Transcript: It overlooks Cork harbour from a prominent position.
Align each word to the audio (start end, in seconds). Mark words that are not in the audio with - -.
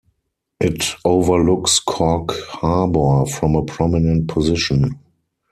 It 0.59 0.95
overlooks 1.05 1.79
Cork 1.79 2.31
harbour 2.47 3.27
from 3.27 3.53
a 3.55 3.61
prominent 3.63 4.29
position. 4.29 4.97